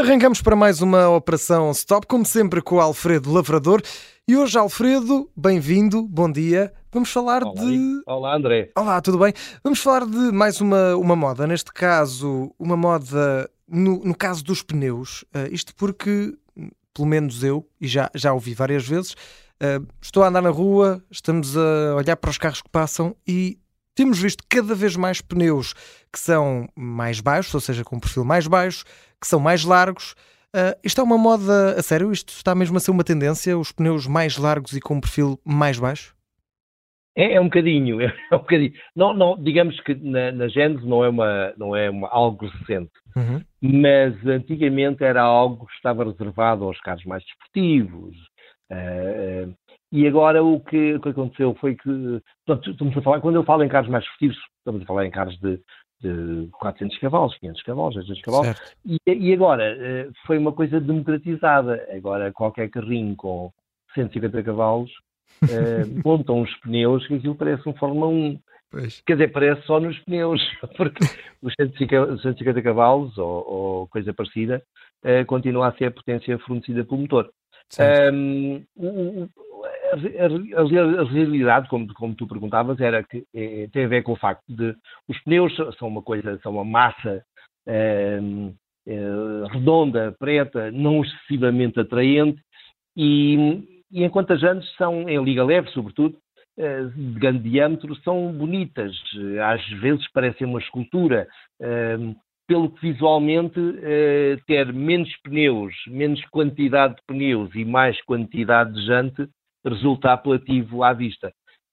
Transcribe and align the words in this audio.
Arrancamos 0.00 0.40
para 0.40 0.56
mais 0.56 0.80
uma 0.80 1.10
operação 1.10 1.70
Stop, 1.72 2.06
como 2.06 2.24
sempre 2.24 2.62
com 2.62 2.76
o 2.76 2.80
Alfredo 2.80 3.30
Lavrador. 3.30 3.82
E 4.26 4.34
hoje, 4.34 4.56
Alfredo, 4.56 5.30
bem-vindo, 5.36 6.08
bom 6.08 6.32
dia. 6.32 6.72
Vamos 6.90 7.12
falar 7.12 7.44
Olá, 7.44 7.52
de. 7.52 8.02
Olá, 8.06 8.34
André. 8.34 8.70
Olá, 8.74 8.98
tudo 9.02 9.18
bem? 9.18 9.34
Vamos 9.62 9.78
falar 9.80 10.06
de 10.06 10.32
mais 10.32 10.58
uma, 10.58 10.96
uma 10.96 11.14
moda, 11.14 11.46
neste 11.46 11.70
caso, 11.70 12.50
uma 12.58 12.78
moda 12.78 13.50
no, 13.68 14.02
no 14.02 14.16
caso 14.16 14.42
dos 14.42 14.62
pneus. 14.62 15.22
Uh, 15.34 15.52
isto 15.52 15.74
porque, 15.74 16.34
pelo 16.94 17.06
menos 17.06 17.44
eu, 17.44 17.68
e 17.78 17.86
já, 17.86 18.10
já 18.14 18.32
ouvi 18.32 18.54
várias 18.54 18.88
vezes, 18.88 19.12
uh, 19.12 19.86
estou 20.00 20.22
a 20.22 20.28
andar 20.28 20.40
na 20.40 20.48
rua, 20.48 21.04
estamos 21.10 21.58
a 21.58 21.94
olhar 21.94 22.16
para 22.16 22.30
os 22.30 22.38
carros 22.38 22.62
que 22.62 22.70
passam 22.70 23.14
e 23.28 23.58
temos 23.94 24.20
visto 24.20 24.44
cada 24.48 24.74
vez 24.74 24.96
mais 24.96 25.20
pneus 25.20 25.74
que 26.12 26.18
são 26.18 26.68
mais 26.76 27.20
baixos, 27.20 27.54
ou 27.54 27.60
seja, 27.60 27.84
com 27.84 27.96
um 27.96 28.00
perfil 28.00 28.24
mais 28.24 28.46
baixo, 28.46 28.84
que 29.20 29.26
são 29.26 29.40
mais 29.40 29.64
largos. 29.64 30.14
Uh, 30.54 30.74
isto 30.82 31.00
é 31.00 31.04
uma 31.04 31.16
moda 31.16 31.76
a 31.78 31.82
sério? 31.82 32.10
Isto 32.10 32.30
está 32.30 32.54
mesmo 32.54 32.76
a 32.76 32.80
ser 32.80 32.90
uma 32.90 33.04
tendência? 33.04 33.56
Os 33.56 33.70
pneus 33.70 34.06
mais 34.06 34.36
largos 34.36 34.72
e 34.72 34.80
com 34.80 34.94
um 34.94 35.00
perfil 35.00 35.38
mais 35.44 35.78
baixo? 35.78 36.14
É, 37.16 37.34
é 37.34 37.40
um 37.40 37.44
bocadinho, 37.44 38.00
é 38.02 38.12
um 38.32 38.38
bocadinho. 38.38 38.72
Não, 38.94 39.14
não, 39.14 39.42
digamos 39.42 39.78
que 39.80 39.94
na, 39.94 40.32
na 40.32 40.48
Gênesis 40.48 40.86
não 40.86 41.04
é, 41.04 41.08
uma, 41.08 41.54
não 41.56 41.76
é 41.76 41.90
uma, 41.90 42.08
algo 42.08 42.46
recente, 42.46 42.92
uhum. 43.16 43.42
mas 43.60 44.14
antigamente 44.26 45.04
era 45.04 45.22
algo 45.22 45.66
que 45.66 45.74
estava 45.74 46.04
reservado 46.04 46.64
aos 46.64 46.80
carros 46.80 47.04
mais 47.04 47.22
desportivos. 47.24 48.16
Uh, 48.72 49.52
e 49.92 50.06
agora 50.06 50.42
o 50.42 50.60
que, 50.60 50.94
o 50.94 51.00
que, 51.00 51.08
aconteceu 51.08 51.54
foi 51.60 51.74
que, 51.74 52.22
portanto, 52.46 52.70
estamos 52.70 52.96
a 52.96 53.02
falar, 53.02 53.20
quando 53.20 53.36
eu 53.36 53.44
falo 53.44 53.64
em 53.64 53.68
carros 53.68 53.90
mais 53.90 54.04
desportivos, 54.04 54.38
estamos 54.58 54.82
a 54.82 54.86
falar 54.86 55.06
em 55.06 55.10
carros 55.10 55.36
de, 55.40 55.60
de 56.00 56.48
400 56.52 56.98
cavalos, 56.98 57.36
500 57.38 57.62
cavalos, 57.62 57.94
600 57.94 58.22
cavalos, 58.22 58.76
e, 58.86 58.98
e, 59.06 59.32
agora 59.32 59.76
uh, 59.76 60.12
foi 60.26 60.38
uma 60.38 60.52
coisa 60.52 60.80
democratizada. 60.80 61.86
Agora 61.92 62.32
qualquer 62.32 62.70
carrinho 62.70 63.16
com 63.16 63.52
150 63.94 64.42
cavalos 64.44 64.90
uh, 65.42 66.02
montam 66.04 66.40
os 66.40 66.54
pneus 66.60 67.06
que 67.08 67.14
aquilo 67.14 67.34
parece 67.34 67.68
um 67.68 67.74
Fórmula 67.74 68.06
1. 68.06 68.40
Pois. 68.70 69.00
Quer 69.04 69.14
dizer, 69.14 69.32
parece 69.32 69.62
só 69.66 69.80
nos 69.80 69.98
pneus, 70.00 70.40
porque 70.76 71.04
os 71.42 71.52
150, 71.60 72.18
150 72.18 72.62
cavalos 72.62 73.18
ou, 73.18 73.48
ou, 73.48 73.88
coisa 73.88 74.14
parecida 74.14 74.62
uh, 75.04 75.26
continua 75.26 75.66
a 75.66 75.72
ser 75.72 75.86
a 75.86 75.90
potência 75.90 76.38
fornecida 76.38 76.84
pelo 76.84 77.00
motor. 77.00 77.28
Um, 78.12 78.64
a, 79.90 80.60
a, 80.60 81.02
a, 81.02 81.04
realidade, 81.04 81.68
como, 81.68 81.92
como, 81.94 82.14
tu 82.14 82.26
perguntavas, 82.26 82.80
era 82.80 83.02
que 83.02 83.24
é, 83.34 83.68
tem 83.72 83.84
a 83.84 83.88
ver 83.88 84.02
com 84.02 84.12
o 84.12 84.16
facto 84.16 84.44
de 84.48 84.74
os 85.08 85.18
pneus 85.22 85.54
são 85.78 85.88
uma 85.88 86.02
coisa, 86.02 86.38
são 86.42 86.52
uma 86.52 86.64
massa 86.64 87.22
um, 87.66 88.54
é, 88.86 88.98
redonda, 89.52 90.14
preta, 90.18 90.70
não 90.70 91.02
excessivamente 91.02 91.78
atraente 91.78 92.40
e, 92.96 93.84
e 93.90 94.04
enquanto 94.04 94.32
as 94.32 94.40
jantes 94.40 94.68
são 94.76 95.08
em 95.08 95.22
liga 95.22 95.44
leve, 95.44 95.70
sobretudo, 95.70 96.16
eh, 96.58 96.84
de 96.94 97.18
grande 97.18 97.48
diâmetro, 97.48 97.94
são 98.02 98.32
bonitas, 98.32 98.94
às 99.44 99.66
vezes 99.80 100.06
parecem 100.12 100.46
uma 100.46 100.58
escultura, 100.58 101.26
ehm, 101.60 102.14
pelo 102.46 102.70
que 102.70 102.92
visualmente 102.92 103.58
eh, 103.82 104.36
ter 104.46 104.72
menos 104.72 105.10
pneus, 105.22 105.72
menos 105.86 106.20
quantidade 106.26 106.96
de 106.96 107.02
pneus 107.06 107.54
e 107.54 107.64
mais 107.64 107.98
quantidade 108.02 108.74
de 108.74 108.84
jante 108.84 109.28
resulta 109.64 110.12
apelativo 110.12 110.82
à 110.82 110.92
vista. 110.92 111.32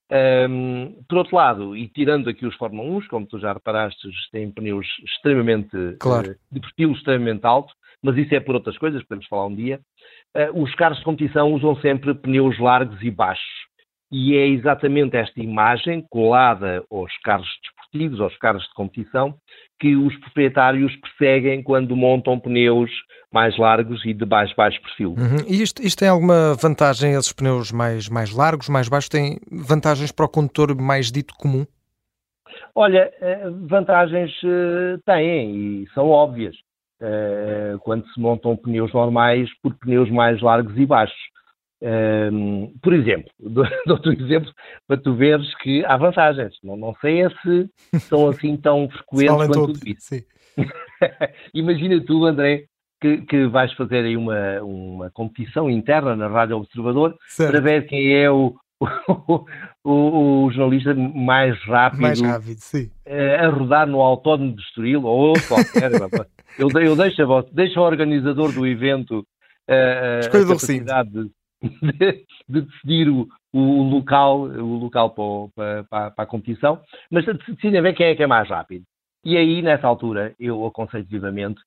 Um, 0.10 1.04
por 1.08 1.18
outro 1.18 1.36
lado, 1.36 1.76
e 1.76 1.88
tirando 1.90 2.30
aqui 2.30 2.46
os 2.46 2.56
Fórmula 2.56 2.98
1, 2.98 3.08
como 3.08 3.28
tu 3.28 3.38
já 3.40 3.52
reparaste, 3.52 4.08
têm 4.32 4.50
pneus 4.50 4.88
extremamente 5.04 5.98
claro. 6.00 6.32
uh, 6.32 6.36
de 6.50 6.61
perfil 6.61 6.92
extremamente 6.94 7.45
alto, 7.45 7.73
mas 8.02 8.16
isso 8.16 8.34
é 8.34 8.39
por 8.39 8.56
outras 8.56 8.78
coisas, 8.78 9.04
podemos 9.04 9.28
falar 9.28 9.48
um 9.48 9.56
dia. 9.56 9.82
Uh, 10.36 10.64
os 10.64 10.73
carros 10.76 11.00
de 11.00 11.04
competição 11.04 11.52
usam 11.54 11.76
sempre 11.82 12.14
pneus 12.14 12.58
largos 12.58 13.02
e 13.02 13.11
baixos. 13.11 13.67
E 14.12 14.36
é 14.36 14.48
exatamente 14.48 15.18
esta 15.18 15.42
imagem 15.42 16.06
colada 16.10 16.84
aos 16.90 17.12
carros 17.23 17.48
desportivos, 17.62 18.22
aos 18.22 18.38
carros 18.38 18.64
de 18.64 18.73
competição, 18.73 19.36
que 19.80 19.95
os 19.95 20.16
proprietários 20.18 20.95
perseguem 20.98 21.62
quando 21.62 21.95
montam 21.95 22.40
pneus 22.40 22.90
mais 23.32 23.58
largos 23.58 24.04
e 24.06 24.14
de 24.14 24.26
mais 24.26 24.54
baixo 24.54 24.82
perfil. 24.82 25.10
Uhum. 25.10 25.46
E 25.48 25.62
isto, 25.62 25.82
isto, 25.82 26.00
tem 26.00 26.08
alguma 26.08 26.56
vantagem, 26.56 27.14
esses 27.14 27.34
pneus 27.34 27.72
mais, 27.72 28.08
mais 28.08 28.32
largos, 28.34 28.70
mais 28.70 28.88
baixos, 28.88 29.10
têm 29.10 29.38
vantagens 29.52 30.12
para 30.12 30.26
o 30.26 30.30
condutor 30.30 30.76
mais 30.76 31.12
dito 31.12 31.34
comum? 31.36 31.66
Olha, 32.73 33.12
eh, 33.20 33.50
vantagens 33.67 34.32
eh, 34.44 34.98
têm 35.06 35.56
e 35.56 35.88
são 35.94 36.10
óbvias. 36.10 36.56
Eh, 37.00 37.76
quando 37.82 38.08
se 38.12 38.20
montam 38.20 38.56
pneus 38.56 38.92
normais 38.94 39.50
por 39.62 39.76
pneus 39.76 40.10
mais 40.10 40.42
largos 40.42 40.76
e 40.78 40.86
baixos. 40.86 41.17
Um, 41.82 42.73
por 42.82 42.93
exemplo, 42.93 43.30
dou-te 43.39 44.10
um 44.10 44.14
exemplo 44.14 44.52
para 44.88 44.98
tu 44.98 45.14
veres 45.14 45.54
que 45.58 45.86
há 45.86 45.95
vantagens. 45.98 46.55
Não, 46.64 46.76
não 46.76 46.95
sei 46.95 47.21
é 47.21 47.30
se 47.30 47.70
são 48.08 48.30
assim 48.30 48.58
tão 48.58 48.89
frequentes 49.10 49.48
quanto. 49.48 49.73
Imagina 51.54 52.02
tu, 52.04 52.26
André, 52.26 52.66
que, 52.99 53.17
que, 53.21 53.48
vais 53.48 53.71
fazer 53.73 54.05
aí 54.05 54.17
uma, 54.17 54.61
uma 54.61 55.11
competição 55.11 55.70
interna 55.70 56.16
na 56.16 56.27
Rádio 56.27 56.58
Observador 56.58 57.16
certo. 57.27 57.52
para 57.52 57.61
ver 57.61 57.86
quem 57.86 58.16
é 58.16 58.32
o, 58.32 58.55
o, 58.80 59.45
o, 59.83 60.45
o, 60.45 60.52
jornalista 60.52 60.95
mais 60.95 61.55
rápido, 61.66 62.02
mais 62.02 62.20
rápido 62.20 62.58
uh, 62.58 63.45
a 63.45 63.49
rodar 63.49 63.86
no 63.86 64.02
autódromo 64.02 64.55
de 64.55 64.61
Estoril 64.64 65.04
ou 65.04 65.33
qualquer. 65.48 65.92
eu, 66.58 66.70
eu 66.82 66.95
deixo, 66.95 67.21
a, 67.21 67.45
deixo 67.52 67.80
ao 67.80 67.86
organizador 67.86 68.52
do 68.52 68.66
evento 68.66 69.20
uh, 69.20 70.26
a 70.26 70.30
capacidade 70.30 71.11
de, 71.11 71.32
de, 71.62 72.26
de 72.48 72.62
decidir 72.62 73.10
o, 73.10 73.28
o, 73.54 73.84
local, 73.84 74.42
o 74.42 74.78
local 74.78 75.12
para, 75.56 75.84
para, 75.84 76.12
para 76.12 76.23
a 76.23 76.28
competição, 76.28 76.82
mas 77.12 77.26
decidem 77.26 77.82
ver 77.82 77.94
quem 77.94 78.08
é 78.08 78.16
que 78.16 78.23
é 78.23 78.28
mais 78.28 78.50
rápido. 78.50 78.86
E 79.23 79.36
aí, 79.36 79.62
nessa 79.62 79.88
altura, 79.88 80.36
eu 80.40 80.66
aconselho 80.66 81.06
vivamente, 81.06 81.60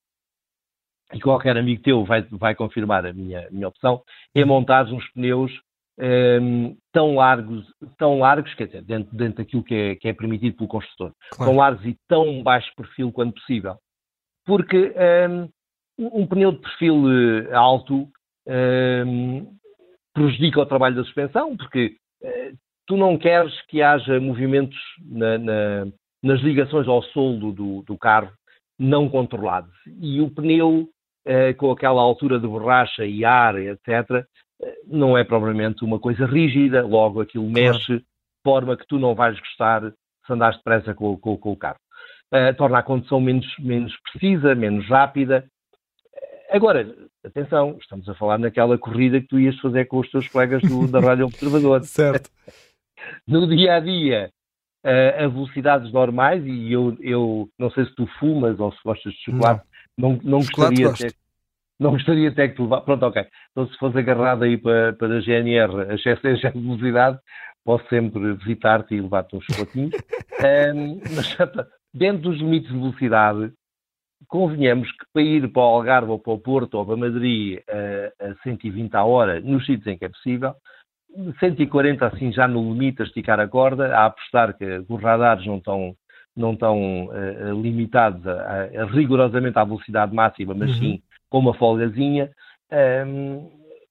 e 1.13 1.19
qualquer 1.19 1.57
amigo 1.57 1.83
teu 1.83 2.05
vai, 2.05 2.21
vai 2.31 2.55
confirmar 2.55 3.05
a 3.05 3.13
minha, 3.13 3.47
minha 3.51 3.67
opção, 3.67 4.01
é 4.33 4.45
montar 4.45 4.85
uns 4.85 5.07
pneus 5.11 5.51
um, 5.99 6.75
tão 6.91 7.15
largos, 7.15 7.65
tão 7.97 8.19
largos, 8.19 8.53
quer 8.55 8.67
dizer, 8.67 8.83
dentro, 8.83 9.15
dentro 9.15 9.43
daquilo 9.43 9.63
que 9.63 9.75
é, 9.75 9.95
que 9.95 10.07
é 10.07 10.13
permitido 10.13 10.55
pelo 10.55 10.69
construtor, 10.69 11.11
claro. 11.31 11.51
tão 11.51 11.59
largos 11.59 11.85
e 11.85 11.97
tão 12.07 12.41
baixo 12.41 12.71
perfil 12.75 13.11
quanto 13.11 13.35
possível. 13.35 13.75
Porque 14.45 14.77
um, 14.77 14.93
ehm, 14.95 15.49
um 15.99 16.25
pneu 16.25 16.53
de 16.53 16.59
perfil 16.59 17.03
eh, 17.11 17.53
alto 17.53 18.09
um, 18.47 19.55
prejudica 20.13 20.61
o 20.61 20.65
trabalho 20.65 20.95
da 20.95 21.03
suspensão, 21.03 21.55
porque 21.55 21.95
uh, 22.23 22.57
tu 22.85 22.97
não 22.97 23.17
queres 23.17 23.53
que 23.67 23.81
haja 23.81 24.19
movimentos 24.19 24.77
na, 24.99 25.37
na, 25.37 25.85
nas 26.23 26.41
ligações 26.41 26.87
ao 26.87 27.03
soldo 27.03 27.51
do, 27.51 27.81
do, 27.83 27.97
carro 27.97 28.31
não 28.77 29.09
controlados. 29.09 29.73
E 29.99 30.21
o 30.21 30.29
pneu, 30.29 30.89
uh, 31.27 31.55
com 31.57 31.71
aquela 31.71 32.01
altura 32.01 32.39
de 32.39 32.47
borracha 32.47 33.05
e 33.05 33.23
ar, 33.23 33.55
etc., 33.57 34.25
uh, 34.61 34.65
não 34.87 35.17
é 35.17 35.23
propriamente 35.23 35.83
uma 35.83 35.99
coisa 35.99 36.25
rígida, 36.25 36.85
logo 36.85 37.21
aquilo 37.21 37.49
mexe, 37.49 37.99
de 37.99 38.05
forma 38.43 38.75
que 38.75 38.87
tu 38.87 38.99
não 38.99 39.15
vais 39.15 39.39
gostar 39.39 39.91
se 40.25 40.33
andares 40.33 40.57
depressa 40.57 40.93
com, 40.93 41.17
com, 41.17 41.37
com 41.37 41.51
o 41.51 41.57
carro. 41.57 41.79
torna 42.57 42.79
a 42.79 42.83
condução 42.83 43.19
menos, 43.19 43.47
menos 43.59 43.93
precisa, 44.03 44.53
menos 44.55 44.87
rápida. 44.87 45.45
Agora, 46.51 46.93
atenção, 47.25 47.77
estamos 47.79 48.09
a 48.09 48.13
falar 48.15 48.37
naquela 48.37 48.77
corrida 48.77 49.21
que 49.21 49.27
tu 49.27 49.39
ias 49.39 49.57
fazer 49.59 49.85
com 49.85 49.99
os 49.99 50.11
teus 50.11 50.27
colegas 50.27 50.61
do, 50.63 50.85
da 50.85 50.99
Rádio 50.99 51.27
Observador. 51.27 51.81
certo. 51.87 52.29
No 53.25 53.47
dia 53.47 53.75
a 53.75 53.79
dia, 53.79 54.29
uh, 54.85 55.23
a 55.23 55.27
velocidades 55.29 55.93
normais, 55.93 56.45
e 56.45 56.73
eu, 56.73 56.97
eu 56.99 57.49
não 57.57 57.71
sei 57.71 57.85
se 57.85 57.95
tu 57.95 58.05
fumas 58.19 58.59
ou 58.59 58.69
se 58.73 58.79
gostas 58.83 59.13
de 59.13 59.23
chocolate, 59.23 59.63
não, 59.97 60.11
não, 60.11 60.19
não 60.23 60.37
gostaria 60.39 60.89
até, 60.89 61.07
não 61.79 61.91
gostaria 61.91 62.29
até 62.29 62.49
que 62.49 62.55
tu 62.55 62.67
vá. 62.67 62.81
Pronto, 62.81 63.05
ok. 63.05 63.25
Então, 63.51 63.67
se 63.69 63.77
fosse 63.77 63.97
agarrado 63.97 64.43
aí 64.43 64.57
para, 64.57 64.91
para 64.91 65.19
a 65.19 65.21
GNR 65.21 65.89
a 65.89 65.95
excesso 65.95 66.21
de 66.21 66.59
velocidade, 66.59 67.17
posso 67.63 67.87
sempre 67.87 68.33
visitar-te 68.33 68.93
e 68.93 68.99
levar-te 68.99 69.37
uns 69.37 69.45
chocolatinhos. 69.45 69.93
um, 70.75 70.99
mas 71.15 71.37
dentro 71.93 72.23
dos 72.23 72.37
limites 72.39 72.69
de 72.69 72.77
velocidade, 72.77 73.53
convenhamos 74.27 74.91
que 74.91 75.05
para 75.13 75.21
ir 75.21 75.47
para 75.51 75.61
o 75.61 75.65
Algarve 75.65 76.11
ou 76.11 76.19
para 76.19 76.33
o 76.33 76.39
Porto 76.39 76.75
ou 76.75 76.85
para 76.85 76.95
Madrid 76.95 77.59
a, 77.69 78.27
a 78.31 78.35
120 78.43 78.95
a 78.95 79.03
hora, 79.03 79.39
nos 79.41 79.65
sítios 79.65 79.87
em 79.87 79.97
que 79.97 80.05
é 80.05 80.09
possível, 80.09 80.55
140 81.39 82.07
assim 82.07 82.31
já 82.31 82.47
no 82.47 82.61
limite 82.73 83.01
a 83.01 83.05
esticar 83.05 83.39
a 83.39 83.47
corda, 83.47 83.95
a 83.95 84.05
apostar 84.05 84.57
que 84.57 84.83
os 84.87 85.01
radares 85.01 85.45
não 85.45 85.57
estão, 85.57 85.95
não 86.35 86.53
estão 86.53 87.05
uh, 87.07 87.61
limitados 87.61 88.25
a, 88.25 88.69
a, 88.81 88.85
rigorosamente 88.85 89.57
à 89.57 89.63
velocidade 89.63 90.13
máxima, 90.13 90.53
mas 90.53 90.69
uhum. 90.71 90.79
sim 90.79 91.01
com 91.29 91.39
uma 91.39 91.53
folgazinha, 91.53 92.29
um, 92.71 92.75
ehm, 92.75 93.49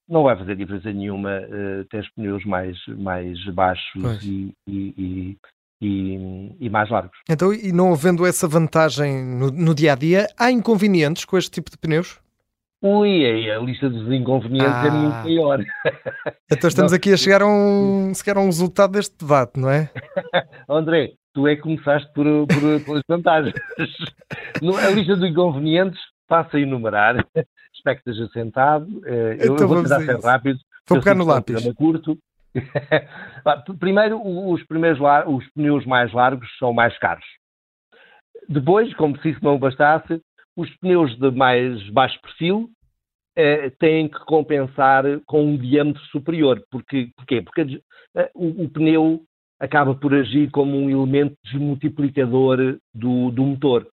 não 0.08 0.24
vai 0.24 0.36
fazer 0.36 0.56
diferença 0.56 0.92
nenhuma 0.92 1.40
uh, 1.40 1.84
ter 1.86 2.00
os 2.00 2.08
pneus 2.10 2.44
mais, 2.44 2.76
mais 2.88 3.42
baixos 3.46 4.22
e, 4.24 4.52
e, 4.66 4.94
e, 4.98 5.38
e, 5.80 6.54
e, 6.60 6.68
mais 6.68 6.90
largos. 6.90 7.16
Então, 7.28 7.52
e 7.52 7.72
não 7.72 7.92
havendo 7.92 8.26
essa 8.26 8.46
vantagem 8.46 9.24
no, 9.24 9.50
no, 9.50 9.74
dia 9.74 9.92
a 9.92 9.96
dia, 9.96 10.28
há 10.38 10.50
inconvenientes 10.50 11.24
com 11.24 11.38
este 11.38 11.50
tipo 11.50 11.70
de 11.70 11.78
pneus? 11.78 12.20
Ui, 12.82 13.50
a 13.50 13.58
lista 13.58 13.88
dos 13.88 14.10
inconvenientes 14.12 14.72
ah. 14.72 14.86
é 14.86 14.90
muito 14.90 15.14
ah. 15.14 15.22
maior. 15.22 15.64
Então 16.52 16.68
estamos 16.68 16.92
aqui 16.92 17.12
a 17.12 17.16
chegar 17.16 17.42
a 17.42 17.46
um, 17.46 18.12
se 18.14 18.28
a 18.28 18.38
um 18.38 18.46
resultado 18.46 18.92
deste 18.92 19.16
debate, 19.16 19.58
não 19.58 19.70
é? 19.70 19.88
André, 20.68 21.12
tu 21.32 21.46
é 21.46 21.54
que 21.54 21.62
começaste 21.62 22.12
por, 22.12 22.24
por, 22.46 22.84
pelas 22.84 23.02
vantagens. 23.08 23.54
a 23.80 24.90
lista 24.90 25.16
dos 25.16 25.30
inconvenientes 25.30 26.00
passa 26.26 26.56
a 26.56 26.60
enumerar. 26.60 27.24
Espero 27.72 28.02
que 28.02 28.10
esteja 28.10 28.28
sentado. 28.32 28.86
Eh, 29.06 29.36
eu, 29.40 29.54
então, 29.54 29.68
vou 29.68 29.82
tentar 29.82 30.00
ser 30.00 30.18
rápido. 30.20 30.58
Vou 30.88 30.98
pegar 30.98 31.14
no 31.14 31.24
lápis. 31.24 31.72
Curto. 31.74 32.18
Primeiro, 33.78 34.20
os, 34.22 34.64
primeiros, 34.66 35.00
os 35.26 35.48
pneus 35.52 35.86
mais 35.86 36.12
largos 36.12 36.48
são 36.58 36.72
mais 36.72 36.96
caros. 36.98 37.24
Depois, 38.48 38.92
como 38.94 39.16
se 39.20 39.30
isso 39.30 39.44
não 39.44 39.58
bastasse, 39.58 40.20
os 40.56 40.68
pneus 40.78 41.16
de 41.18 41.30
mais 41.30 41.88
baixo 41.90 42.20
perfil 42.20 42.68
eh, 43.36 43.70
têm 43.78 44.08
que 44.08 44.18
compensar 44.26 45.04
com 45.26 45.44
um 45.44 45.56
diâmetro 45.56 46.02
superior. 46.06 46.62
Porque, 46.70 47.10
porquê? 47.16 47.42
Porque 47.42 47.82
eh, 48.16 48.30
o, 48.34 48.64
o, 48.64 48.68
pneu 48.68 49.22
acaba 49.58 49.94
por 49.94 50.12
agir 50.14 50.50
como 50.50 50.76
um 50.76 50.90
elemento 50.90 51.36
desmultiplicador 51.44 52.78
do, 52.94 53.30
do 53.30 53.42
motor. 53.44 53.86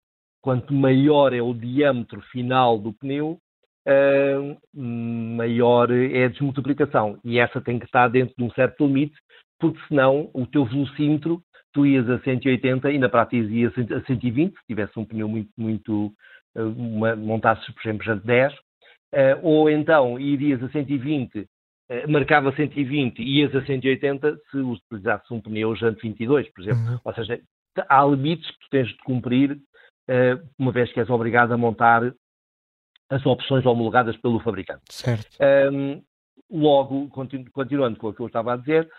Quanto 0.41 0.73
maior 0.73 1.33
é 1.33 1.41
o 1.41 1.53
diâmetro 1.53 2.21
final 2.31 2.77
do 2.77 2.93
pneu, 2.93 3.37
uh, 3.87 4.57
maior 4.75 5.91
é 5.91 6.25
a 6.25 6.29
desmultiplicação. 6.29 7.19
E 7.23 7.39
essa 7.39 7.61
tem 7.61 7.79
que 7.79 7.85
estar 7.85 8.07
dentro 8.09 8.35
de 8.37 8.43
um 8.43 8.51
certo 8.51 8.85
limite, 8.85 9.15
porque 9.59 9.79
senão 9.87 10.29
o 10.33 10.45
teu 10.45 10.65
velocímetro, 10.65 11.41
tu 11.73 11.85
ias 11.85 12.09
a 12.09 12.19
180 12.19 12.91
e 12.91 12.97
na 12.97 13.09
prática 13.09 13.45
ias 13.45 13.73
a 13.77 14.01
120, 14.05 14.53
se 14.53 14.65
tivesse 14.67 14.97
um 14.97 15.05
pneu 15.05 15.27
muito, 15.27 15.49
muito 15.57 16.07
uh, 16.55 16.61
uma, 16.61 17.15
montasses, 17.15 17.65
por 17.73 17.81
exemplo, 17.81 18.05
já 18.05 18.15
de 18.15 18.23
10, 18.23 18.53
uh, 18.53 18.57
ou 19.43 19.69
então 19.69 20.19
irias 20.19 20.63
a 20.63 20.69
120, 20.69 21.39
uh, 21.39 21.47
marcava 22.09 22.55
120 22.55 23.19
e 23.19 23.41
ias 23.41 23.55
a 23.55 23.65
180 23.65 24.37
se 24.49 24.57
utilizasses 24.57 25.29
um 25.29 25.41
pneu 25.41 25.75
já 25.75 25.89
de 25.89 26.01
22, 26.01 26.49
por 26.53 26.63
exemplo. 26.63 26.93
Uhum. 26.93 26.99
Ou 27.03 27.13
seja, 27.13 27.39
há 27.89 28.05
limites 28.05 28.49
que 28.49 28.59
tu 28.59 28.69
tens 28.71 28.87
de 28.87 28.97
cumprir, 28.99 29.57
uma 30.59 30.71
vez 30.71 30.93
que 30.93 30.99
és 30.99 31.09
obrigado 31.09 31.51
a 31.51 31.57
montar 31.57 32.13
as 33.09 33.25
opções 33.25 33.65
homologadas 33.65 34.17
pelo 34.17 34.39
fabricante. 34.39 34.83
Certo. 34.89 35.37
Um, 35.71 36.01
logo, 36.51 37.07
continu, 37.09 37.45
continuando 37.51 37.97
com 37.97 38.09
o 38.09 38.13
que 38.13 38.21
eu 38.21 38.27
estava 38.27 38.53
a 38.53 38.57
dizer, 38.57 38.89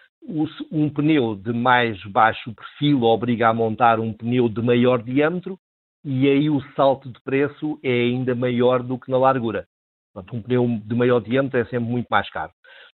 um 0.73 0.89
pneu 0.91 1.37
de 1.37 1.53
mais 1.53 2.03
baixo 2.07 2.53
perfil 2.55 3.03
obriga 3.03 3.49
a 3.49 3.55
montar 3.55 4.01
um 4.01 4.13
pneu 4.13 4.49
de 4.49 4.61
maior 4.61 5.03
diâmetro 5.03 5.59
e 6.05 6.29
aí 6.29 6.51
o 6.51 6.61
salto 6.75 7.11
de 7.11 7.21
preço 7.23 7.79
é 7.83 7.91
ainda 7.91 8.35
maior 8.35 8.83
do 8.83 8.99
que 8.99 9.11
na 9.11 9.19
largura. 9.19 9.67
Portanto, 10.13 10.37
um 10.37 10.43
pneu 10.43 10.81
de 10.85 10.95
maior 10.95 11.21
diâmetro 11.21 11.59
é 11.59 11.65
sempre 11.65 11.89
muito 11.91 12.07
mais 12.09 12.29
caro. 12.31 12.53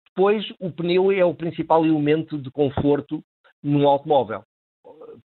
Depois, 0.08 0.44
o 0.60 0.70
pneu 0.70 1.10
é 1.10 1.24
o 1.24 1.34
principal 1.34 1.84
elemento 1.86 2.38
de 2.38 2.50
conforto 2.50 3.22
num 3.62 3.86
automóvel, 3.88 4.42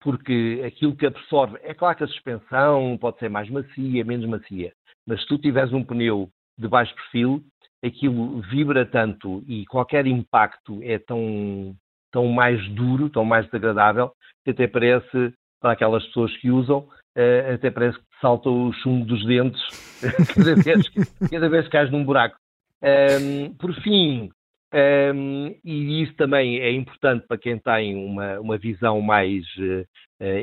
porque 0.01 0.61
aquilo 0.65 0.95
que 0.95 1.05
absorve, 1.05 1.57
é 1.63 1.73
claro 1.73 1.97
que 1.97 2.03
a 2.03 2.07
suspensão 2.07 2.97
pode 2.99 3.17
ser 3.17 3.29
mais 3.29 3.49
macia, 3.49 4.03
menos 4.03 4.27
macia, 4.27 4.73
mas 5.07 5.21
se 5.21 5.27
tu 5.27 5.37
tiveres 5.37 5.73
um 5.73 5.83
pneu 5.83 6.29
de 6.57 6.67
baixo 6.67 6.93
perfil, 6.95 7.43
aquilo 7.83 8.41
vibra 8.41 8.85
tanto 8.85 9.43
e 9.47 9.65
qualquer 9.65 10.07
impacto 10.07 10.79
é 10.83 10.97
tão, 10.97 11.75
tão 12.11 12.27
mais 12.27 12.67
duro, 12.69 13.09
tão 13.09 13.25
mais 13.25 13.45
desagradável, 13.45 14.11
que 14.43 14.51
até 14.51 14.67
parece, 14.67 15.33
para 15.61 15.73
aquelas 15.73 16.05
pessoas 16.07 16.35
que 16.37 16.49
usam, 16.49 16.79
uh, 17.17 17.53
até 17.53 17.69
parece 17.69 17.97
que 17.97 18.05
salta 18.21 18.49
o 18.49 18.71
chumbo 18.73 19.05
dos 19.05 19.25
dentes 19.25 19.61
cada, 20.33 20.55
vez, 20.55 20.89
cada 21.29 21.49
vez 21.49 21.65
que 21.65 21.71
cais 21.71 21.91
num 21.91 22.03
buraco. 22.03 22.37
Um, 22.81 23.53
por 23.55 23.73
fim, 23.81 24.29
um, 24.73 25.55
e 25.63 26.03
isso 26.03 26.13
também 26.15 26.59
é 26.59 26.71
importante 26.71 27.25
para 27.27 27.37
quem 27.37 27.57
tem 27.57 27.95
uma, 27.95 28.39
uma 28.39 28.57
visão 28.57 29.01
mais 29.01 29.45
uh, 29.57 29.87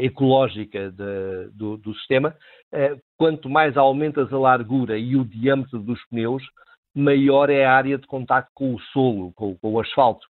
ecológica 0.02 0.90
de, 0.90 1.50
do, 1.52 1.76
do, 1.76 1.94
sistema, 1.94 2.34
quanto 3.18 3.48
mais 3.48 3.76
aumentas 3.76 4.32
a 4.32 4.38
largura 4.38 4.98
e 4.98 5.16
o 5.16 5.24
diâmetro 5.24 5.78
dos 5.78 6.02
pneus, 6.06 6.42
maior 6.94 7.50
é 7.50 7.64
a 7.64 7.74
área 7.74 7.98
de 7.98 8.06
contato 8.06 8.48
com 8.54 8.74
o 8.74 8.80
solo, 8.92 9.32
com, 9.34 9.56
com 9.56 9.72
o 9.72 9.80
asfalto. 9.80 10.26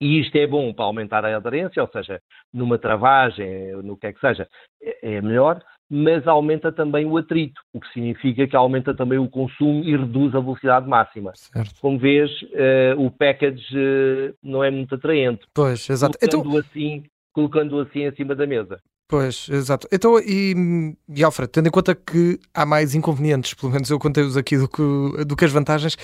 E 0.00 0.20
isto 0.20 0.36
é 0.36 0.46
bom 0.46 0.74
para 0.74 0.84
aumentar 0.84 1.24
a 1.24 1.36
aderência, 1.36 1.82
ou 1.82 1.88
seja, 1.88 2.20
numa 2.52 2.78
travagem, 2.78 3.72
no 3.82 3.96
que 3.96 4.08
é 4.08 4.12
que 4.12 4.20
seja, 4.20 4.46
é, 4.82 5.14
é 5.14 5.22
melhor, 5.22 5.62
mas 5.88 6.26
aumenta 6.26 6.70
também 6.70 7.06
o 7.06 7.16
atrito, 7.16 7.60
o 7.72 7.80
que 7.80 7.90
significa 7.92 8.46
que 8.46 8.56
aumenta 8.56 8.94
também 8.94 9.18
o 9.18 9.28
consumo 9.28 9.82
e 9.84 9.96
reduz 9.96 10.34
a 10.34 10.40
velocidade 10.40 10.88
máxima. 10.88 11.32
Certo. 11.34 11.80
Como 11.80 11.98
vês, 11.98 12.30
uh, 12.42 13.00
o 13.00 13.10
package 13.10 13.64
uh, 13.74 14.34
não 14.42 14.62
é 14.62 14.70
muito 14.70 14.96
atraente. 14.96 15.46
Pois, 15.54 15.88
exato. 15.88 16.18
Colocando, 16.18 16.48
então... 16.48 16.58
assim, 16.58 17.04
colocando 17.32 17.80
assim 17.80 18.02
em 18.02 18.14
cima 18.14 18.34
da 18.34 18.46
mesa. 18.46 18.78
Pois, 19.08 19.48
exato. 19.48 19.86
Então, 19.92 20.18
e, 20.18 20.96
e 21.08 21.22
Alfred, 21.22 21.50
tendo 21.50 21.68
em 21.68 21.70
conta 21.70 21.94
que 21.94 22.40
há 22.52 22.66
mais 22.66 22.94
inconvenientes, 22.94 23.54
pelo 23.54 23.70
menos 23.70 23.88
eu 23.88 23.98
contei-os 24.00 24.36
aqui 24.36 24.56
do 24.58 24.68
que, 24.68 25.24
do 25.24 25.36
que 25.36 25.44
as 25.44 25.52
vantagens, 25.52 25.96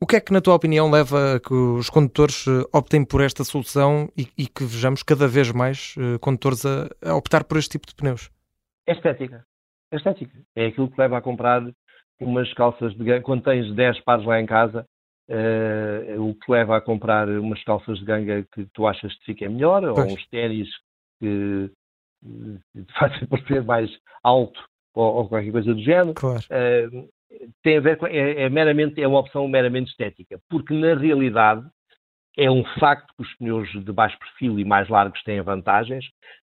o 0.00 0.06
que 0.06 0.16
é 0.16 0.20
que, 0.20 0.32
na 0.32 0.40
tua 0.40 0.54
opinião, 0.54 0.90
leva 0.90 1.36
a 1.36 1.40
que 1.40 1.52
os 1.52 1.90
condutores 1.90 2.46
eh, 2.46 2.64
optem 2.72 3.04
por 3.04 3.20
esta 3.20 3.42
solução 3.42 4.08
e, 4.16 4.28
e 4.38 4.46
que 4.46 4.64
vejamos 4.64 5.02
cada 5.02 5.26
vez 5.26 5.50
mais 5.50 5.96
uh, 5.96 6.18
condutores 6.20 6.64
a, 6.64 6.88
a, 7.04 7.16
optar 7.16 7.42
por 7.42 7.58
este 7.58 7.70
tipo 7.70 7.86
de 7.88 7.96
pneus? 7.96 8.30
É 8.86 8.92
estética. 8.92 9.44
É 9.90 9.96
estética. 9.96 10.38
É 10.54 10.66
aquilo 10.66 10.88
que 10.88 11.00
leva 11.00 11.18
a 11.18 11.20
comprar 11.20 11.62
umas 12.20 12.52
calças 12.54 12.92
de 12.92 13.04
ganga. 13.04 13.22
Quando 13.22 13.42
tens 13.42 13.74
10 13.74 14.00
pares 14.02 14.24
lá 14.24 14.40
em 14.40 14.46
casa, 14.46 14.86
uh, 15.28 16.22
o 16.22 16.34
que 16.34 16.52
leva 16.52 16.76
a 16.76 16.80
comprar 16.80 17.28
umas 17.28 17.62
calças 17.64 17.98
de 17.98 18.04
ganga 18.04 18.46
que 18.54 18.66
tu 18.72 18.86
achas 18.86 19.12
que 19.18 19.24
fiquem 19.26 19.48
melhor, 19.48 19.82
pois. 19.94 19.98
ou 19.98 20.14
uns 20.14 20.26
ténis 20.28 20.68
que 21.20 21.72
fazem 22.98 23.26
parecer 23.26 23.62
mais 23.64 23.90
alto, 24.22 24.60
ou, 24.94 25.16
ou, 25.16 25.28
qualquer 25.28 25.52
coisa 25.52 25.74
do 25.74 25.82
género. 25.82 26.14
Claro. 26.14 26.40
Uh, 26.50 27.08
tem 27.62 27.76
a 27.76 27.80
ver 27.80 27.96
com, 27.96 28.06
é, 28.06 28.42
é, 28.42 28.48
meramente, 28.48 29.00
é 29.02 29.06
uma 29.06 29.20
opção 29.20 29.46
meramente 29.48 29.90
estética, 29.90 30.40
porque 30.48 30.74
na 30.74 30.94
realidade 30.94 31.66
é 32.36 32.50
um 32.50 32.64
facto 32.78 33.12
que 33.16 33.22
os 33.22 33.34
pneus 33.36 33.68
de 33.70 33.92
baixo 33.92 34.18
perfil 34.18 34.58
e 34.58 34.64
mais 34.64 34.88
largos 34.88 35.22
têm 35.24 35.40
vantagens, 35.42 36.04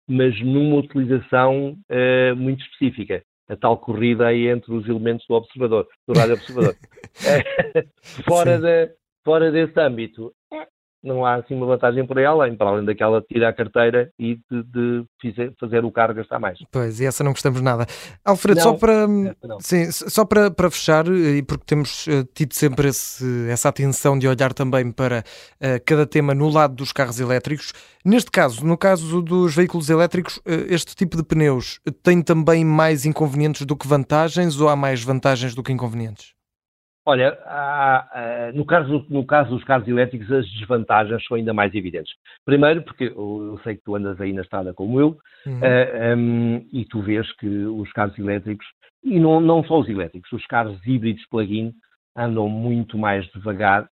mas 0.08 0.40
numa 0.42 0.78
utilização 0.78 1.78
uh, 1.90 2.36
muito 2.36 2.64
específica. 2.64 3.24
A 3.50 3.56
tal 3.58 3.78
corrida 3.78 4.28
aí 4.28 4.48
entre 4.48 4.74
os 4.74 4.88
elementos 4.88 5.26
do 5.28 5.36
observador, 5.36 5.86
do 6.08 6.18
rádio 6.18 6.36
observador. 6.36 6.76
fora, 8.26 8.58
de, 8.58 8.94
fora 9.26 9.52
desse 9.52 9.78
âmbito, 9.78 10.34
não 11.04 11.26
há 11.26 11.36
assim 11.36 11.56
uma 11.56 11.66
vantagem 11.66 12.06
por 12.06 12.18
aí 12.18 12.26
além, 12.26 12.56
para 12.56 12.70
além 12.70 12.86
daquela 12.86 13.22
de 13.22 13.28
tirar 13.28 13.50
a 13.50 13.54
carteira 13.54 14.12
e 14.20 14.40
de, 14.50 14.64
de 14.64 15.54
fazer 15.60 15.84
o 15.84 15.92
carro 15.92 16.14
gastar 16.14 16.40
mais. 16.40 16.60
Pois, 16.72 17.00
e 17.00 17.06
essa 17.06 17.24
não 17.24 17.32
gostamos 17.32 17.62
nada. 17.62 17.86
Alfredo, 18.24 18.60
não, 18.60 18.64
só 18.64 18.74
para 18.74 19.08
sim, 19.60 19.92
só 19.92 20.26
para, 20.26 20.52
para 20.52 20.70
fechar, 20.70 21.08
e 21.08 21.42
porque 21.42 21.66
temos 21.66 22.08
uh, 22.08 22.24
tido 22.34 22.54
sempre 22.54 22.90
esse, 22.90 23.50
essa 23.50 23.70
atenção 23.70 24.18
de 24.18 24.28
olhar 24.28 24.54
também 24.54 24.92
para 24.92 25.24
uh, 25.60 25.84
cada 25.86 26.06
tema 26.06 26.34
no 26.34 26.50
lado 26.50 26.76
dos 26.76 26.92
carros 26.92 27.20
elétricos, 27.20 27.74
neste 28.06 28.30
caso, 28.30 28.66
no 28.66 28.78
caso 28.78 29.22
dos 29.22 29.56
veículos 29.56 29.90
elétricos, 29.90 30.38
uh, 30.38 30.42
este 30.70 30.96
tipo 30.96 31.18
de 31.18 31.24
pneus 31.24 31.80
tem 32.04 32.22
também 32.22 32.64
mais 32.64 33.06
inconvenientes 33.06 33.66
do 33.66 33.76
que 33.76 33.88
vantagens 33.88 34.60
ou 34.60 34.70
há 34.70 34.76
mais 34.76 35.04
vantagens 35.04 35.56
do 35.56 35.64
que 35.64 35.72
inconvenientes? 35.72 36.41
Olha, 37.06 37.38
há, 37.46 38.48
há, 38.48 38.52
no, 38.54 38.64
caso, 38.64 39.06
no 39.10 39.26
caso 39.26 39.50
dos 39.50 39.64
carros 39.64 39.88
elétricos, 39.88 40.32
as 40.32 40.48
desvantagens 40.52 41.26
são 41.26 41.36
ainda 41.36 41.54
mais 41.54 41.74
evidentes. 41.74 42.14
Primeiro, 42.46 42.84
porque 42.84 43.06
eu, 43.06 43.54
eu 43.54 43.60
sei 43.64 43.76
que 43.76 43.84
tu 43.84 43.96
andas 43.96 44.22
aí 44.22 44.32
na 44.32 44.44
estrada 44.44 44.74
como 44.74 45.00
eu, 45.00 45.18
uhum. 45.48 45.60
uh, 45.60 45.64
eh, 45.64 46.16
um, 46.16 46.68
e 46.72 46.86
tu 46.86 47.02
vês 47.02 47.32
que 47.38 47.48
os 47.48 47.92
carros 47.92 48.18
elétricos, 48.20 48.66
e 49.04 49.20
não, 49.20 49.42
não 49.42 49.64
só 49.64 49.80
os 49.80 49.90
elétricos, 49.90 50.32
os 50.32 50.46
carros 50.46 50.80
híbridos 50.86 51.26
plug-in 51.28 51.74
andam 52.16 52.48
muito 52.48 53.00
mais 53.00 53.26
devagar, 53.32 53.90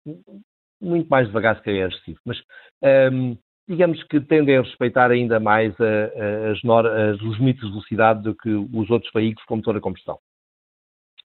muito 0.79 1.09
mais 1.09 1.27
devagar 1.27 1.57
se 1.57 1.63
calhar 1.63 1.85
é 1.85 1.87
excessivo, 1.87 2.19
mas 2.25 2.37
um, 3.11 3.35
digamos 3.67 4.03
que 4.03 4.21
tendem 4.21 4.57
a 4.57 4.61
respeitar 4.61 5.09
ainda 5.09 5.39
mais 5.39 5.73
a, 5.79 5.83
a, 5.83 6.51
as, 6.51 6.59
as, 6.63 7.21
os 7.21 7.37
limites 7.37 7.63
de 7.63 7.71
velocidade 7.71 8.21
do 8.21 8.35
que 8.35 8.49
os 8.49 8.89
outros 8.89 9.11
veículos 9.13 9.45
com 9.45 9.55
motor 9.55 9.77
a 9.77 9.81
combustão. 9.81 10.19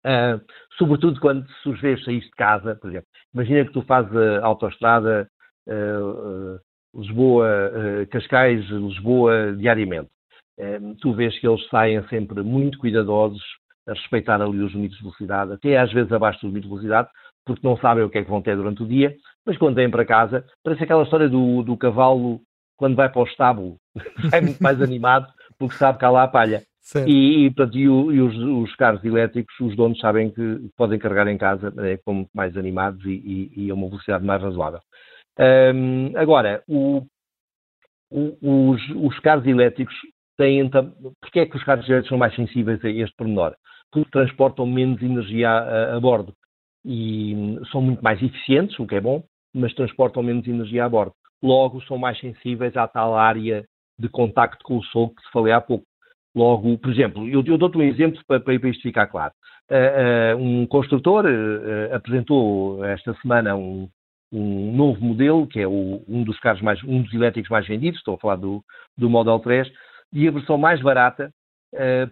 Uh, 0.07 0.39
sobretudo 0.77 1.19
quando 1.19 1.47
vês 1.81 2.05
sair 2.05 2.21
de 2.21 2.31
casa, 2.33 2.77
por 2.77 2.91
exemplo. 2.91 3.09
Imagina 3.33 3.65
que 3.65 3.73
tu 3.73 3.83
fazes 3.83 4.15
a 4.15 4.45
autoestrada 4.45 5.29
uh, 5.67 6.55
uh, 6.55 6.61
Lisboa-Cascais, 6.95 8.67
Lisboa 8.67 9.55
diariamente. 9.57 10.11
tu 11.01 11.13
vês 11.15 11.39
que 11.39 11.49
eles 11.49 11.67
saem 11.69 12.07
sempre 12.09 12.43
muito 12.43 12.79
cuidadosos 12.79 13.43
a 13.89 13.93
respeitar 13.93 14.41
ali 14.41 14.61
os 14.61 14.73
limites 14.73 14.97
de 14.99 15.03
velocidade, 15.03 15.53
até 15.53 15.77
às 15.77 15.93
vezes 15.93 16.13
abaixo 16.13 16.41
dos 16.41 16.49
limites 16.49 16.69
de 16.69 16.75
velocidade, 16.75 17.09
porque 17.45 17.67
não 17.67 17.77
sabem 17.77 18.05
o 18.05 18.11
que 18.11 18.19
é 18.19 18.25
que 18.25 18.31
vão 18.31 18.41
ter 18.41 18.57
durante 18.57 18.83
o 18.83 18.87
dia, 18.87 19.15
mas 19.45 19.59
quando 19.59 19.75
vêm 19.75 19.91
para 19.91 20.05
casa, 20.05 20.45
parece 20.63 20.85
aquela 20.85 21.03
história 21.03 21.29
do, 21.29 21.63
do 21.63 21.77
cavalo 21.77 22.41
quando 22.77 22.97
vai 22.97 23.09
para 23.09 23.23
o 23.23 23.27
estábulo, 23.27 23.77
vai 24.31 24.41
muito 24.43 24.63
mais 24.63 24.81
animado 24.81 25.27
porque 25.59 25.77
sabe 25.77 25.99
que 25.99 26.05
há 26.05 26.11
lá 26.11 26.25
a 26.25 26.29
palha. 26.29 26.63
E, 27.07 27.47
e, 27.47 27.51
portanto, 27.51 27.79
e, 27.79 27.89
o, 27.89 28.13
e 28.13 28.21
os, 28.21 28.37
os, 28.37 28.77
carros 28.77 29.03
elétricos, 29.05 29.59
os 29.61 29.75
donos 29.75 29.99
sabem 29.99 30.31
que 30.31 30.69
podem 30.77 30.99
carregar 30.99 31.27
em 31.29 31.39
casa 31.39 31.73
é, 31.79 31.97
como 32.05 32.29
mais 32.35 32.57
animados 32.57 33.03
e, 33.07 33.51
e, 33.57 33.71
a 33.71 33.75
uma 33.75 33.89
velocidade 33.89 34.25
mais 34.25 34.43
razoável. 34.43 34.81
Agora, 36.17 36.63
o, 36.69 37.07
o, 38.11 38.71
os, 38.71 38.83
os, 38.97 39.19
carros 39.21 39.47
elétricos 39.47 39.95
têm. 40.37 40.69
Porquê 40.69 41.41
é 41.41 41.47
que 41.47 41.57
os 41.57 41.65
carros 41.65 41.89
elétricos 41.89 42.11
são 42.11 42.19
mais 42.19 42.35
sensíveis 42.35 42.85
a 42.85 42.91
este 42.91 43.17
pormenor? 43.17 43.55
Porque 43.91 44.11
transportam 44.11 44.67
menos 44.67 45.01
energia 45.03 45.49
a, 45.49 45.97
a 45.97 46.01
bordo 46.01 46.35
e 46.85 47.59
são 47.73 47.81
muito 47.81 48.03
mais 48.03 48.23
eficientes, 48.23 48.79
o 48.79 48.87
que 48.87 48.97
é 48.97 49.01
bom, 49.01 49.25
mas 49.55 49.73
transportam 49.75 50.23
menos 50.23 50.47
energia 50.47 50.85
a 50.85 50.89
bordo. 50.89 51.15
Logo, 51.43 51.83
são 51.85 51.97
mais 51.97 52.19
sensíveis 52.19 52.77
à 52.77 52.87
tal 52.87 53.17
área 53.17 53.65
de 53.99 54.09
contacto 54.09 54.63
com 54.65 54.79
o 54.79 54.85
sol 54.85 55.11
que 55.11 55.23
se 55.23 55.31
falei 55.33 55.53
há 55.53 55.61
pouco. 55.61 55.85
Logo, 56.35 56.77
por 56.79 56.91
exemplo, 56.91 57.29
eu, 57.29 57.45
eu 57.47 57.57
dou-te 57.57 57.79
um 57.79 57.83
exemplo 57.83 58.21
para, 58.27 58.41
para, 58.41 58.55
isto 58.69 58.83
ficar 58.83 59.07
claro. 59.07 59.33
Uh, 59.71 60.37
uh, 60.37 60.43
um 60.43 60.67
construtor 60.67 61.25
uh, 61.25 61.95
apresentou 61.95 62.85
esta 62.85 63.15
semana 63.23 63.55
um, 63.55 63.89
um, 64.33 64.73
novo 64.73 65.03
modelo, 65.03 65.47
que 65.47 65.61
é 65.61 65.67
o, 65.67 66.03
um 66.09 66.25
dos 66.25 66.39
carros 66.41 66.61
mais, 66.61 66.83
um 66.83 67.03
dos 67.03 67.15
elétricos 67.15 67.51
mais 67.51 67.67
vendidos, 67.67 67.99
estou 67.99 68.15
a 68.15 68.19
falar 68.19 68.37
do, 68.37 68.65
do 68.99 69.09
Model 69.09 69.39
3, 69.39 69.71
e 70.13 70.27
a 70.27 70.31
versão 70.31 70.59
mais 70.59 70.81
barata 70.81 71.33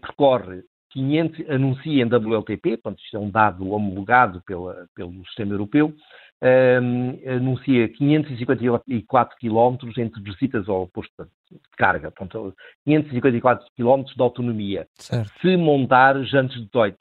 percorre 0.00 0.62
500, 0.92 1.50
anuncia 1.50 2.02
em 2.02 2.06
WLTP, 2.06 2.76
portanto 2.76 3.00
isto 3.00 3.16
é 3.16 3.20
um 3.20 3.30
dado 3.30 3.70
homologado 3.70 4.42
pela, 4.44 4.86
pelo 4.94 5.24
sistema 5.26 5.52
europeu, 5.52 5.94
um, 6.42 7.18
anuncia 7.36 7.88
554 7.88 9.36
km 9.38 9.76
entre 9.96 10.20
visitas 10.22 10.68
ao 10.68 10.88
posto 10.88 11.12
de 11.50 11.58
carga, 11.76 12.10
portanto, 12.10 12.54
554 12.84 13.66
km 13.76 14.04
de 14.04 14.22
autonomia. 14.22 14.88
Certo. 14.94 15.30
Se 15.40 15.56
montar 15.56 16.20
jantes 16.24 16.56
de 16.56 16.66
18. 16.66 16.96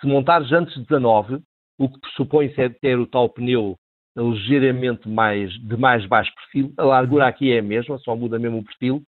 Se 0.00 0.06
montar 0.06 0.42
jantes 0.44 0.74
de 0.74 0.82
19, 0.82 1.40
o 1.78 1.88
que 1.88 2.00
pressupõe 2.00 2.52
é 2.56 2.68
ter 2.68 2.98
o 2.98 3.06
tal 3.06 3.28
pneu 3.30 3.76
ligeiramente 4.16 5.08
mais, 5.08 5.50
de 5.52 5.76
mais 5.76 6.04
baixo 6.06 6.32
perfil, 6.34 6.74
a 6.76 6.84
largura 6.84 7.26
aqui 7.26 7.50
é 7.50 7.60
a 7.60 7.62
mesma, 7.62 7.98
só 7.98 8.14
muda 8.14 8.38
mesmo 8.38 8.58
o 8.58 8.64
perfil, 8.64 9.02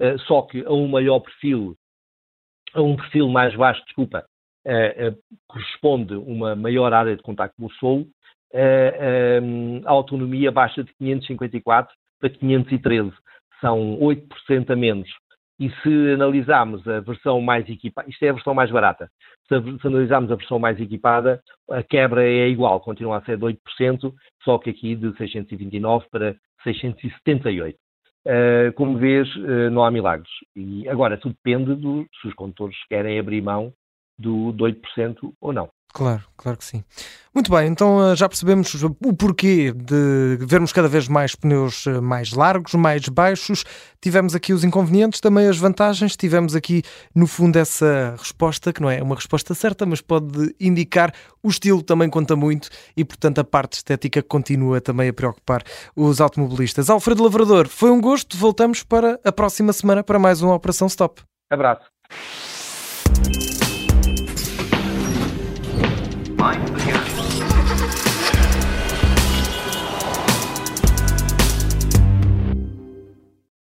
uh, 0.00 0.18
só 0.20 0.42
que 0.42 0.64
a 0.64 0.72
um 0.72 0.88
maior 0.88 1.20
perfil, 1.20 1.76
a 2.72 2.80
um 2.80 2.96
perfil 2.96 3.28
mais 3.28 3.54
baixo, 3.54 3.84
desculpa, 3.84 4.24
uh, 4.66 5.10
uh, 5.10 5.18
corresponde 5.46 6.14
uma 6.14 6.56
maior 6.56 6.94
área 6.94 7.14
de 7.14 7.22
contacto 7.22 7.56
com 7.58 7.66
o 7.66 7.72
solo, 7.72 8.06
a 8.54 9.90
autonomia 9.90 10.50
baixa 10.50 10.82
de 10.82 10.92
554 10.94 11.94
para 12.20 12.30
513. 12.30 13.12
São 13.60 13.98
8% 13.98 14.70
a 14.70 14.76
menos. 14.76 15.08
E 15.60 15.70
se 15.82 16.12
analisarmos 16.12 16.86
a 16.86 17.00
versão 17.00 17.40
mais 17.40 17.68
equipada, 17.68 18.08
isto 18.08 18.22
é 18.22 18.28
a 18.28 18.32
versão 18.32 18.54
mais 18.54 18.70
barata, 18.70 19.10
se, 19.48 19.86
analisarmos 19.86 20.30
a 20.30 20.36
versão 20.36 20.58
mais 20.58 20.80
equipada, 20.80 21.42
a 21.68 21.82
quebra 21.82 22.24
é 22.24 22.48
igual, 22.48 22.78
continua 22.80 23.18
a 23.18 23.22
ser 23.22 23.36
de 23.36 23.44
8%, 23.44 24.14
só 24.44 24.58
que 24.58 24.70
aqui 24.70 24.94
de 24.94 25.16
629 25.16 26.06
para 26.10 26.36
678. 26.62 27.76
Uh, 28.26 28.72
como 28.74 28.98
vês, 28.98 29.28
uh, 29.36 29.70
não 29.70 29.82
há 29.82 29.90
milagres. 29.90 30.30
E 30.54 30.88
agora, 30.88 31.16
tudo 31.16 31.34
depende 31.42 31.74
do, 31.74 32.06
se 32.20 32.28
os 32.28 32.34
condutores 32.34 32.76
querem 32.88 33.18
abrir 33.18 33.40
mão 33.40 33.72
do, 34.18 34.52
do 34.52 34.64
8% 34.64 35.32
ou 35.40 35.52
não. 35.52 35.68
Claro, 35.92 36.22
claro 36.36 36.58
que 36.58 36.64
sim. 36.64 36.84
Muito 37.34 37.50
bem, 37.50 37.66
então 37.66 38.10
eh, 38.10 38.16
já 38.16 38.28
percebemos 38.28 38.74
o 38.84 38.90
porquê 39.14 39.72
de 39.72 40.36
vermos 40.40 40.70
cada 40.70 40.86
vez 40.86 41.08
mais 41.08 41.34
pneus 41.34 41.86
eh, 41.86 42.00
mais 42.00 42.32
largos, 42.32 42.74
mais 42.74 43.08
baixos. 43.08 43.64
Tivemos 44.00 44.34
aqui 44.34 44.52
os 44.52 44.64
inconvenientes, 44.64 45.18
também 45.20 45.48
as 45.48 45.56
vantagens. 45.56 46.14
Tivemos 46.14 46.54
aqui, 46.54 46.82
no 47.14 47.26
fundo, 47.26 47.56
essa 47.56 48.14
resposta, 48.18 48.72
que 48.72 48.82
não 48.82 48.90
é 48.90 49.02
uma 49.02 49.14
resposta 49.14 49.54
certa, 49.54 49.86
mas 49.86 50.00
pode 50.00 50.54
indicar 50.60 51.12
o 51.42 51.48
estilo 51.48 51.82
também 51.82 52.10
conta 52.10 52.36
muito 52.36 52.68
e, 52.96 53.04
portanto, 53.04 53.38
a 53.38 53.44
parte 53.44 53.74
estética 53.74 54.22
continua 54.22 54.80
também 54.80 55.08
a 55.08 55.12
preocupar 55.12 55.62
os 55.96 56.20
automobilistas. 56.20 56.90
Alfredo 56.90 57.22
Lavrador, 57.22 57.66
foi 57.66 57.90
um 57.90 58.00
gosto. 58.00 58.36
Voltamos 58.36 58.82
para 58.82 59.18
a 59.24 59.32
próxima 59.32 59.72
semana 59.72 60.04
para 60.04 60.18
mais 60.18 60.42
uma 60.42 60.54
Operação 60.54 60.86
Stop. 60.86 61.22
Abraço. 61.50 61.86
Fine. 66.48 66.97